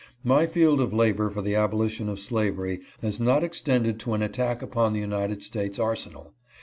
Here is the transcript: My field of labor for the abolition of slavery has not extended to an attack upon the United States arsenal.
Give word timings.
My 0.23 0.47
field 0.47 0.81
of 0.81 0.93
labor 0.95 1.29
for 1.29 1.43
the 1.43 1.53
abolition 1.53 2.09
of 2.09 2.19
slavery 2.19 2.81
has 3.03 3.19
not 3.19 3.43
extended 3.43 3.99
to 3.99 4.15
an 4.15 4.23
attack 4.23 4.63
upon 4.63 4.93
the 4.93 4.99
United 4.99 5.43
States 5.43 5.77
arsenal. 5.77 6.33